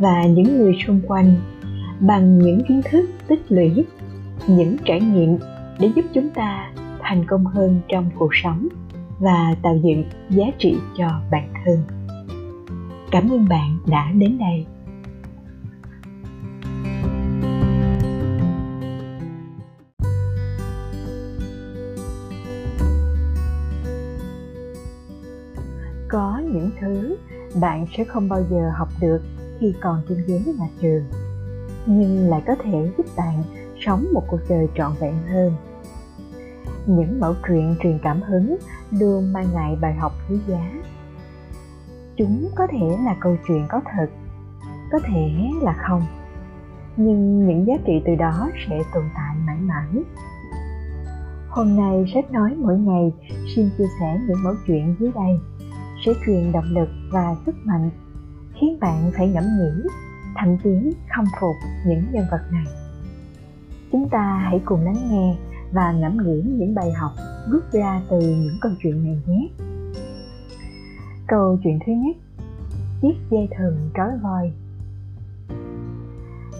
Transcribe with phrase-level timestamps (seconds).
[0.00, 1.34] và những người xung quanh
[2.00, 3.84] bằng những kiến thức tích lũy,
[4.46, 5.38] những trải nghiệm
[5.78, 8.68] để giúp chúng ta thành công hơn trong cuộc sống
[9.18, 11.78] và tạo dựng giá trị cho bản thân.
[13.10, 14.66] Cảm ơn bạn đã đến đây.
[26.08, 27.16] Có những thứ
[27.60, 29.20] bạn sẽ không bao giờ học được
[29.60, 31.04] khi còn trên ghế nhà trường,
[31.86, 33.42] nhưng lại có thể giúp bạn
[33.80, 35.52] sống một cuộc đời trọn vẹn hơn.
[36.86, 38.56] Những mẫu chuyện truyền cảm hứng
[38.90, 40.72] luôn mang lại bài học quý giá.
[42.16, 44.06] Chúng có thể là câu chuyện có thật,
[44.92, 46.02] có thể là không,
[46.96, 50.04] nhưng những giá trị từ đó sẽ tồn tại mãi mãi.
[51.48, 53.12] Hôm nay sách nói mỗi ngày
[53.56, 55.40] xin chia sẻ những mẫu chuyện dưới đây.
[56.06, 57.90] Sẽ truyền động lực và sức mạnh
[58.60, 59.88] khiến bạn phải ngẫm nghĩ,
[60.36, 62.64] thậm chí khâm phục những nhân vật này.
[63.92, 65.36] Chúng ta hãy cùng lắng nghe
[65.72, 67.12] và ngẫm nghĩ những bài học
[67.50, 69.48] rút ra từ những câu chuyện này nhé.
[71.28, 72.16] Câu chuyện thứ nhất,
[73.02, 74.52] chiếc dây thừng trói voi.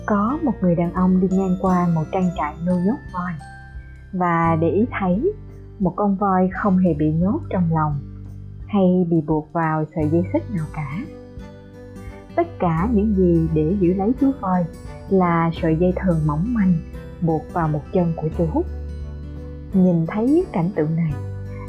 [0.07, 3.33] Có một người đàn ông đi ngang qua một trang trại nuôi nhốt voi,
[4.13, 5.33] và để ý thấy,
[5.79, 8.01] một con voi không hề bị nhốt trong lòng
[8.67, 11.01] hay bị buộc vào sợi dây xích nào cả
[12.41, 14.65] tất cả những gì để giữ lấy chú voi
[15.11, 16.75] là sợi dây thừng mỏng manh
[17.21, 18.63] buộc vào một chân của chú
[19.73, 21.13] nhìn thấy cảnh tượng này,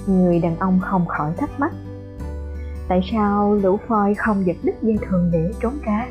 [0.08, 1.74] người đàn ông không khỏi thắc mắc,
[2.88, 6.08] tại sao lũ voi không giật đứt dây thừng để trốn cá?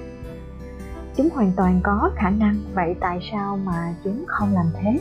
[1.17, 5.01] chúng hoàn toàn có khả năng, vậy tại sao mà chúng không làm thế?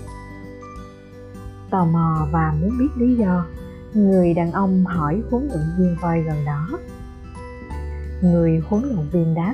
[1.69, 3.45] Tò mò và muốn biết lý do,
[3.93, 6.67] người đàn ông hỏi huấn luyện viên voi gần đó
[8.21, 9.53] người huấn luyện viên đáp.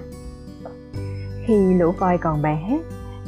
[1.46, 2.80] Khi lũ voi còn bé,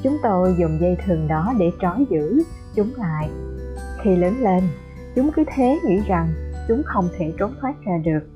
[0.04, 2.44] chúng tôi dùng dây thừng đó để trói giữ
[2.76, 3.30] chúng lại.
[4.02, 4.64] Khi lớn lên,
[5.16, 6.34] chúng cứ thế nghĩ rằng
[6.68, 8.30] chúng không thể trốn thoát ra được.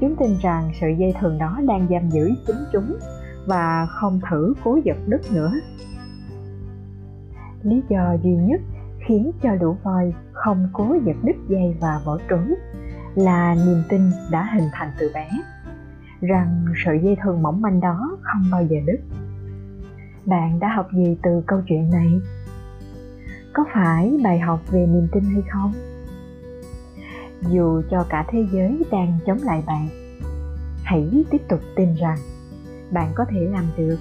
[0.00, 2.96] Chúng tin rằng sợi dây thừng đó đang giam giữ chính chúng
[3.46, 5.52] và không thử cố giật đứt nữa.
[7.62, 8.60] Lý do duy nhất
[9.06, 12.54] khiến cho lũ voi không cố giật đứt dây và bỏ trốn
[13.14, 15.28] là niềm tin đã hình thành từ bé
[16.20, 19.00] rằng sợi dây thừng mỏng manh đó không bao giờ đứt.
[20.26, 22.20] Bạn đã học gì từ câu chuyện này?
[23.52, 25.72] Có phải bài học về niềm tin hay không?
[27.48, 29.88] Dù cho cả thế giới đang chống lại bạn,
[30.84, 32.18] hãy tiếp tục tin rằng
[32.90, 33.96] bạn có thể làm được.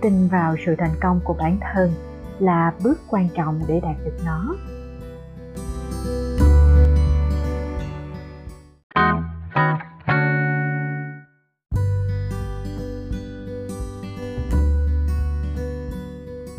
[0.00, 1.90] Tin vào sự thành công của bản thân
[2.38, 4.56] là bước quan trọng để đạt được nó.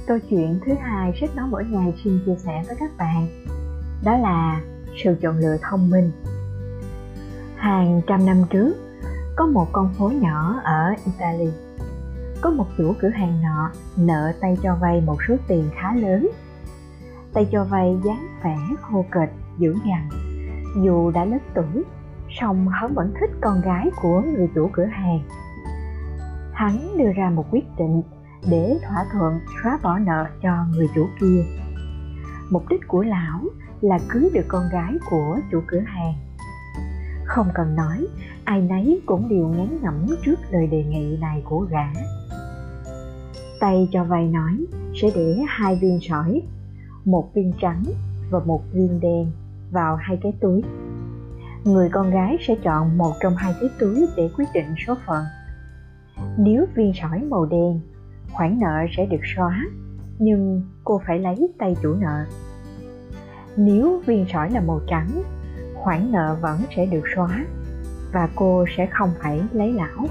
[0.09, 3.27] Câu chuyện thứ hai sách nói mỗi ngày xin chia sẻ với các bạn.
[4.03, 4.61] Đó là
[5.03, 6.11] sự chọn lựa thông minh.
[7.55, 8.73] Hàng trăm năm trước,
[9.35, 11.49] có một con phố nhỏ ở italy.
[12.41, 16.29] Có một chủ cửa hàng nọ nợ tay cho vay một số tiền khá lớn.
[17.33, 20.09] Tay cho vay dáng vẻ khô kệch, dữ dằn.
[20.83, 21.83] Dù đã lớn tuổi,
[22.29, 25.19] song hắn vẫn thích con gái của người chủ cửa hàng.
[26.53, 28.01] Hắn đưa ra một quyết định
[28.49, 31.43] để thỏa thuận xóa bỏ nợ cho người chủ kia.
[32.51, 33.39] Mục đích của lão
[33.81, 36.13] là cưới được con gái của chủ cửa hàng.
[37.25, 38.07] Không cần nói,
[38.43, 41.85] ai nấy cũng đều ngán ngẩm trước lời đề nghị này của gã.
[43.59, 44.65] Tay cho vay nói,
[45.01, 46.41] sẽ để hai viên sỏi,
[47.05, 47.83] một viên trắng
[48.31, 49.31] và một viên đen
[49.71, 50.63] vào hai cái túi.
[51.63, 55.23] Người con gái sẽ chọn một trong hai cái túi để quyết định số phận.
[56.37, 57.79] Nếu viên sỏi màu đen
[58.33, 59.65] khoản nợ sẽ được xóa,
[60.19, 62.25] nhưng cô phải lấy tay chủ nợ.
[63.57, 65.23] Nếu viên sỏi là màu trắng,
[65.75, 67.45] khoản nợ vẫn sẽ được xóa
[68.13, 70.07] và cô sẽ không phải lấy lão.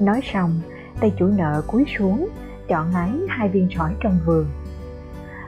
[0.00, 0.60] Nói xong,
[1.00, 2.28] tay chủ nợ cúi xuống,
[2.68, 4.46] chọn lấy hai viên sỏi trong vườn.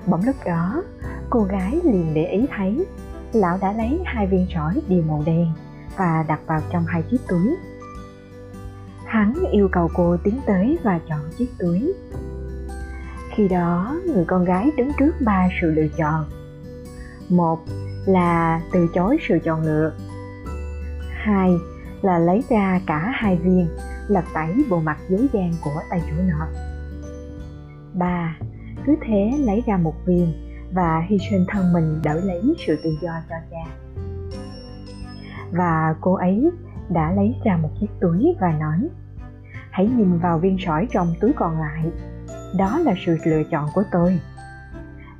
[0.06, 0.82] Bỗng lúc đó,
[1.30, 2.86] cô gái liền để ý thấy,
[3.32, 5.46] lão đã lấy hai viên sỏi đều màu đen
[5.96, 7.56] và đặt vào trong hai chiếc túi
[9.14, 11.94] hắn yêu cầu cô tiến tới và chọn chiếc túi.
[13.30, 16.24] Khi đó, người con gái đứng trước ba sự lựa chọn.
[17.28, 17.58] Một
[18.06, 19.92] là từ chối sự chọn lựa.
[21.10, 21.50] Hai
[22.02, 23.68] là lấy ra cả hai viên
[24.08, 26.46] lật tẩy bộ mặt dối gian của tay chủ nợ
[27.94, 28.36] ba
[28.86, 30.32] cứ thế lấy ra một viên
[30.72, 33.94] và hy sinh thân mình đỡ lấy sự tự do cho cha.
[35.52, 36.50] Và cô ấy
[36.88, 38.88] đã lấy ra một chiếc túi và nói
[39.74, 41.90] hãy nhìn vào viên sỏi trong túi còn lại.
[42.58, 44.20] Đó là sự lựa chọn của tôi.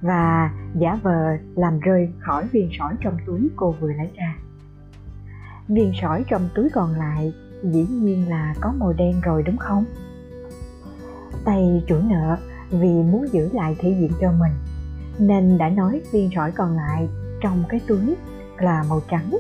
[0.01, 4.37] Và giả vờ làm rơi khỏi viên sỏi trong túi cô vừa lấy ra.
[5.69, 9.85] Viên sỏi trong túi còn lại dĩ nhiên là có màu đen rồi đúng không?
[11.45, 12.37] Tay chủ nợ,
[12.71, 14.53] vì muốn giữ lại thể diện cho mình,
[15.19, 17.09] nên đã nói viên sỏi còn lại
[17.41, 18.17] trong cái túi
[18.59, 19.31] là màu trắng.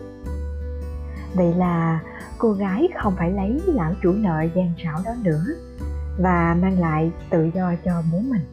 [1.34, 2.00] Vậy là
[2.38, 5.44] cô gái không phải lấy lão chủ nợ gian xảo đó nữa
[6.18, 8.44] và mang lại tự do cho bố mình.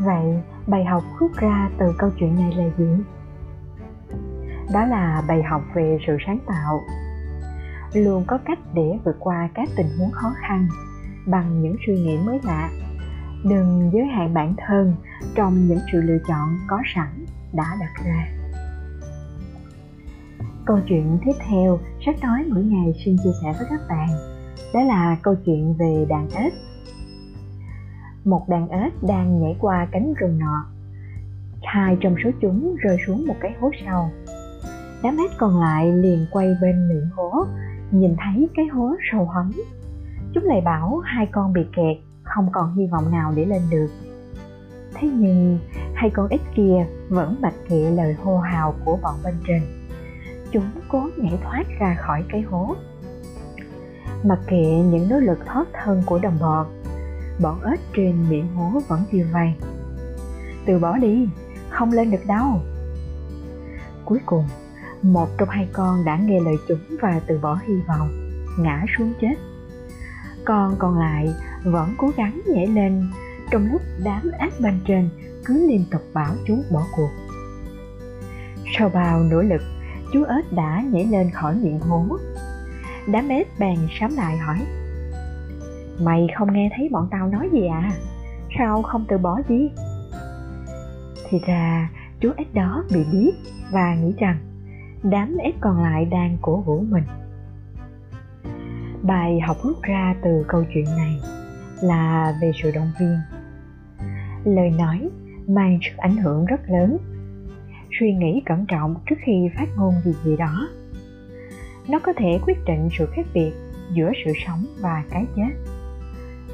[0.00, 3.04] Vậy bài học rút ra từ câu chuyện này là gì?
[4.72, 6.80] Đó là bài học về sự sáng tạo.
[7.94, 10.68] Luôn có cách để vượt qua các tình huống khó khăn
[11.26, 12.70] bằng những suy nghĩ mới lạ.
[13.44, 14.94] Đừng giới hạn bản thân
[15.34, 18.43] trong những sự lựa chọn có sẵn đã đặt ra
[20.66, 24.08] câu chuyện tiếp theo sách nói mỗi ngày xin chia sẻ với các bạn.
[24.74, 26.52] Đó là câu chuyện về đàn ếch.
[28.24, 30.66] Một đàn ếch đang nhảy qua cánh rừng nọ.
[31.62, 34.08] Hai trong số chúng rơi xuống một cái hố sâu.
[35.02, 37.44] Đám ếch còn lại liền quay bên miệng hố,
[37.90, 39.52] nhìn thấy cái hố sâu hấm.
[40.34, 43.88] Chúng lại bảo hai con bị kẹt, không còn hy vọng nào để lên được.
[44.94, 45.58] Thế nhưng
[45.94, 49.83] hai con ếch kia vẫn bạch kệ lời hô hào của bọn bên trên
[50.54, 52.76] chúng cố nhảy thoát ra khỏi cái hố.
[54.24, 56.66] Mặc kệ những nỗ lực thoát thân của đồng bọn
[57.40, 59.54] bọn ếch trên miệng hố vẫn kêu vang.
[60.66, 61.28] Từ bỏ đi,
[61.68, 62.60] không lên được đâu.
[64.04, 64.44] Cuối cùng,
[65.02, 68.08] một trong hai con đã nghe lời chúng và từ bỏ hy vọng,
[68.58, 69.34] ngã xuống chết.
[70.44, 71.34] Con còn lại
[71.64, 73.10] vẫn cố gắng nhảy lên
[73.50, 75.08] trong lúc đám ác bên trên
[75.44, 77.10] cứ liên tục bảo chúng bỏ cuộc.
[78.78, 79.62] Sau bao nỗ lực
[80.14, 82.06] chú ếch đã nhảy lên khỏi miệng hố
[83.06, 84.58] đám ếch bèn sám lại hỏi,
[86.00, 87.92] mày không nghe thấy bọn tao nói gì à?
[88.58, 89.70] Sao không từ bỏ gì
[91.28, 91.90] thì ra
[92.20, 93.32] chú ếch đó bị biết
[93.72, 94.38] và nghĩ rằng
[95.02, 97.04] đám ếch còn lại đang cổ vũ mình.
[99.02, 101.20] Bài học rút ra từ câu chuyện này
[101.82, 103.18] là về sự động viên.
[104.44, 105.08] Lời nói
[105.48, 106.98] mang sức ảnh hưởng rất lớn
[108.00, 110.68] suy nghĩ cẩn trọng trước khi phát ngôn gì gì đó.
[111.88, 113.52] Nó có thể quyết định sự khác biệt
[113.92, 115.72] giữa sự sống và cái chết.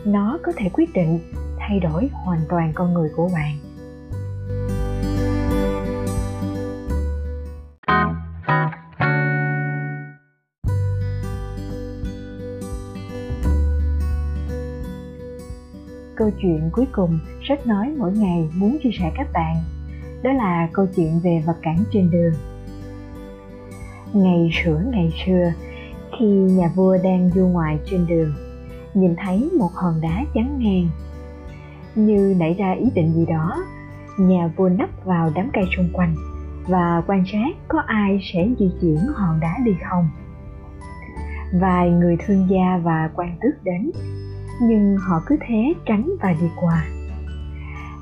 [0.04, 1.18] Nó có thể quyết định
[1.58, 3.56] thay đổi hoàn toàn con người của bạn.
[16.16, 19.79] Câu chuyện cuối cùng sách nói mỗi ngày muốn chia sẻ các bạn
[20.22, 22.32] đó là câu chuyện về vật cản trên đường.
[24.12, 25.52] Ngày sửa ngày xưa
[26.18, 28.32] khi nhà vua đang du ngoại trên đường,
[28.94, 30.88] nhìn thấy một hòn đá chắn ngang.
[31.94, 33.64] Như nảy ra ý định gì đó,
[34.18, 36.14] nhà vua nấp vào đám cây xung quanh
[36.68, 40.08] và quan sát có ai sẽ di chuyển hòn đá đi không.
[41.60, 43.90] Vài người thương gia và quan tước đến,
[44.62, 46.86] nhưng họ cứ thế tránh và đi qua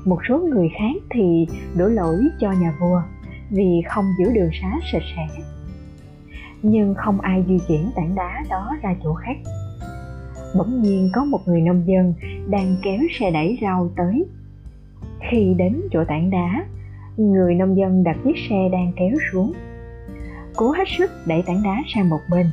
[0.05, 3.01] một số người khác thì đổ lỗi cho nhà vua
[3.49, 5.43] vì không giữ đường xá sạch sẽ.
[6.61, 9.37] Nhưng không ai di chuyển tảng đá đó ra chỗ khác.
[10.57, 12.13] Bỗng nhiên có một người nông dân
[12.49, 14.25] đang kéo xe đẩy rau tới.
[15.31, 16.65] Khi đến chỗ tảng đá,
[17.17, 19.53] người nông dân đặt chiếc xe đang kéo xuống.
[20.55, 22.45] Cố hết sức đẩy tảng đá sang một bên.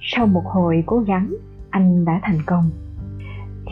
[0.00, 1.34] Sau một hồi cố gắng,
[1.70, 2.70] anh đã thành công.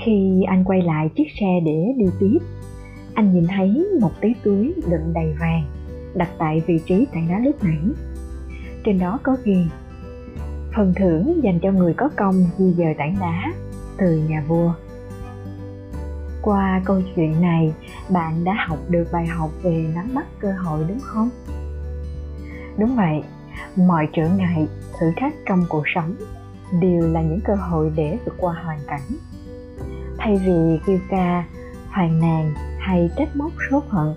[0.05, 2.39] Khi anh quay lại chiếc xe để đi tiếp
[3.15, 5.65] anh nhìn thấy một tí túi đựng đầy vàng
[6.15, 7.83] đặt tại vị trí tảng đá lúc nãy.
[8.85, 9.67] Trên đó có ghi,
[10.77, 13.53] phần thưởng dành cho người có công di dời tảng đá
[13.99, 14.73] từ nhà vua.
[16.43, 17.75] Qua câu chuyện này,
[18.09, 21.31] bạn đã học được bài học về nắm bắt cơ hội đúng không?
[22.79, 23.23] Đúng vậy,
[23.77, 24.69] mọi trở ngại,
[25.01, 26.15] thử thách trong cuộc sống
[26.81, 29.19] đều là những cơ hội để vượt qua hoàn cảnh.
[30.19, 31.45] Thay vì kêu ca
[31.95, 34.15] phàn nàn hay trách móc số phận.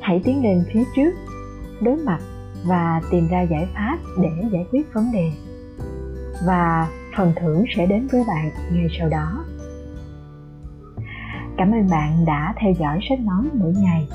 [0.00, 1.10] Hãy tiến lên phía trước,
[1.80, 2.20] đối mặt
[2.64, 5.32] và tìm ra giải pháp để giải quyết vấn đề.
[6.46, 9.44] Và phần thưởng sẽ đến với bạn ngay sau đó.
[11.56, 14.08] Cảm ơn bạn đã theo dõi sách nói mỗi ngày.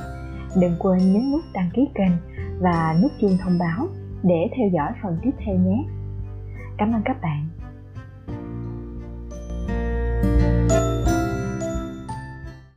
[0.61, 2.11] Đừng quên nhấn nút đăng ký kênh
[2.59, 3.87] và nút chuông thông báo
[4.23, 5.85] để theo dõi phần tiếp theo nhé.
[6.77, 7.47] Cảm ơn các bạn.